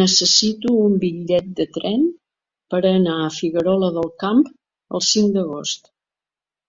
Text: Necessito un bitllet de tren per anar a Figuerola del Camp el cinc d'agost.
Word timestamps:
Necessito 0.00 0.74
un 0.88 0.98
bitllet 1.06 1.48
de 1.62 1.68
tren 1.78 2.04
per 2.76 2.84
anar 2.94 3.18
a 3.24 3.34
Figuerola 3.40 3.92
del 3.98 4.14
Camp 4.26 4.48
el 4.48 5.10
cinc 5.16 5.38
d'agost. 5.40 5.96